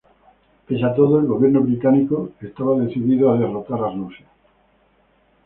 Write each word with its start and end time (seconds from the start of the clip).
Pese 0.65 0.83
a 0.87 0.95
todo, 0.95 1.19
el 1.19 1.27
Gobierno 1.27 1.61
británico 1.61 2.31
estaba 2.41 2.75
decidido 2.79 3.29
a 3.31 3.37
derrotar 3.37 3.81
a 3.83 3.91
Rusia. 3.93 4.25